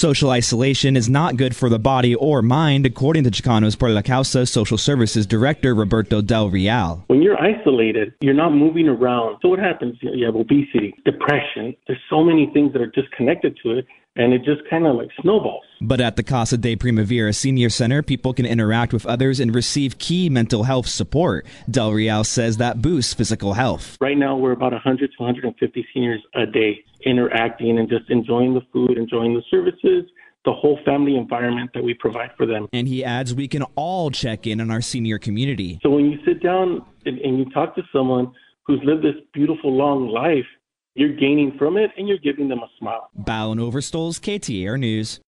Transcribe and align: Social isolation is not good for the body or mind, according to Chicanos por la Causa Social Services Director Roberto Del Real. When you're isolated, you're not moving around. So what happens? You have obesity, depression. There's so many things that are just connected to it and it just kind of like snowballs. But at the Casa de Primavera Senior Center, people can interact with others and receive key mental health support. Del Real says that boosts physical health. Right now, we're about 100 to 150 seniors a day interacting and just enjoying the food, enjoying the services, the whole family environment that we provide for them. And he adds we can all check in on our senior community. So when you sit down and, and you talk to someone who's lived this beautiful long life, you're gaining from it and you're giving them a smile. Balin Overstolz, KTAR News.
Social 0.00 0.30
isolation 0.30 0.96
is 0.96 1.10
not 1.10 1.36
good 1.36 1.54
for 1.54 1.68
the 1.68 1.78
body 1.78 2.14
or 2.14 2.40
mind, 2.40 2.86
according 2.86 3.22
to 3.24 3.30
Chicanos 3.30 3.78
por 3.78 3.90
la 3.90 4.00
Causa 4.00 4.46
Social 4.46 4.78
Services 4.78 5.26
Director 5.26 5.74
Roberto 5.74 6.22
Del 6.22 6.48
Real. 6.48 7.04
When 7.08 7.20
you're 7.20 7.38
isolated, 7.38 8.14
you're 8.22 8.32
not 8.32 8.54
moving 8.54 8.88
around. 8.88 9.36
So 9.42 9.50
what 9.50 9.58
happens? 9.58 9.98
You 10.00 10.24
have 10.24 10.36
obesity, 10.36 10.94
depression. 11.04 11.76
There's 11.86 12.00
so 12.08 12.24
many 12.24 12.50
things 12.54 12.72
that 12.72 12.80
are 12.80 12.90
just 12.90 13.10
connected 13.10 13.58
to 13.62 13.72
it 13.72 13.86
and 14.16 14.32
it 14.32 14.44
just 14.44 14.60
kind 14.68 14.86
of 14.86 14.96
like 14.96 15.08
snowballs. 15.20 15.64
But 15.80 16.00
at 16.00 16.16
the 16.16 16.22
Casa 16.22 16.58
de 16.58 16.76
Primavera 16.76 17.32
Senior 17.32 17.70
Center, 17.70 18.02
people 18.02 18.34
can 18.34 18.44
interact 18.44 18.92
with 18.92 19.06
others 19.06 19.40
and 19.40 19.54
receive 19.54 19.98
key 19.98 20.28
mental 20.28 20.64
health 20.64 20.86
support. 20.86 21.46
Del 21.70 21.92
Real 21.92 22.24
says 22.24 22.58
that 22.58 22.82
boosts 22.82 23.14
physical 23.14 23.54
health. 23.54 23.96
Right 24.00 24.18
now, 24.18 24.36
we're 24.36 24.52
about 24.52 24.72
100 24.72 25.10
to 25.10 25.22
150 25.22 25.86
seniors 25.94 26.22
a 26.34 26.46
day 26.46 26.84
interacting 27.04 27.78
and 27.78 27.88
just 27.88 28.10
enjoying 28.10 28.54
the 28.54 28.62
food, 28.72 28.98
enjoying 28.98 29.34
the 29.34 29.42
services, 29.50 30.04
the 30.44 30.52
whole 30.52 30.78
family 30.84 31.16
environment 31.16 31.70
that 31.74 31.84
we 31.84 31.94
provide 31.94 32.30
for 32.36 32.46
them. 32.46 32.68
And 32.72 32.88
he 32.88 33.04
adds 33.04 33.34
we 33.34 33.48
can 33.48 33.62
all 33.74 34.10
check 34.10 34.46
in 34.46 34.60
on 34.60 34.70
our 34.70 34.80
senior 34.80 35.18
community. 35.18 35.78
So 35.82 35.90
when 35.90 36.06
you 36.06 36.18
sit 36.24 36.42
down 36.42 36.84
and, 37.06 37.18
and 37.18 37.38
you 37.38 37.44
talk 37.50 37.74
to 37.76 37.82
someone 37.92 38.32
who's 38.64 38.80
lived 38.84 39.02
this 39.02 39.16
beautiful 39.32 39.74
long 39.74 40.08
life, 40.08 40.46
you're 41.00 41.16
gaining 41.16 41.56
from 41.56 41.78
it 41.78 41.90
and 41.96 42.06
you're 42.06 42.18
giving 42.18 42.46
them 42.46 42.58
a 42.58 42.68
smile. 42.78 43.10
Balin 43.16 43.58
Overstolz, 43.58 44.20
KTAR 44.20 44.78
News. 44.78 45.18